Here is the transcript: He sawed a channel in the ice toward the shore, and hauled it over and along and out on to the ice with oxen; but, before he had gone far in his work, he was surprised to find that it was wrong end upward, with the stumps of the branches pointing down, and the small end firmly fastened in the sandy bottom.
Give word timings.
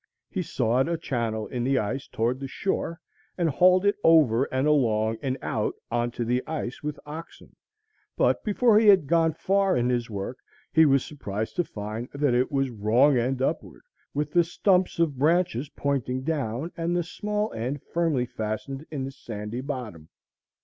He 0.31 0.41
sawed 0.41 0.87
a 0.87 0.97
channel 0.97 1.45
in 1.45 1.63
the 1.63 1.77
ice 1.77 2.07
toward 2.07 2.39
the 2.39 2.47
shore, 2.47 2.99
and 3.37 3.47
hauled 3.51 3.85
it 3.85 3.97
over 4.03 4.45
and 4.45 4.67
along 4.67 5.19
and 5.21 5.37
out 5.43 5.75
on 5.91 6.09
to 6.13 6.25
the 6.25 6.41
ice 6.47 6.81
with 6.81 6.99
oxen; 7.05 7.55
but, 8.17 8.43
before 8.43 8.79
he 8.79 8.87
had 8.87 9.05
gone 9.05 9.31
far 9.33 9.77
in 9.77 9.89
his 9.89 10.09
work, 10.09 10.39
he 10.73 10.87
was 10.87 11.05
surprised 11.05 11.55
to 11.57 11.63
find 11.63 12.09
that 12.15 12.33
it 12.33 12.51
was 12.51 12.71
wrong 12.71 13.15
end 13.15 13.43
upward, 13.43 13.83
with 14.11 14.31
the 14.31 14.43
stumps 14.43 14.97
of 14.97 15.13
the 15.13 15.19
branches 15.19 15.69
pointing 15.75 16.23
down, 16.23 16.71
and 16.75 16.97
the 16.97 17.03
small 17.03 17.53
end 17.53 17.79
firmly 17.93 18.25
fastened 18.25 18.83
in 18.89 19.03
the 19.05 19.11
sandy 19.11 19.61
bottom. 19.61 20.09